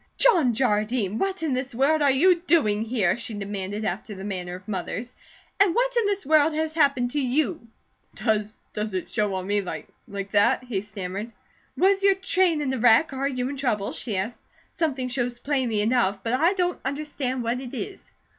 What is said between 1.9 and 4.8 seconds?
are you doing here?" she demanded after the manner of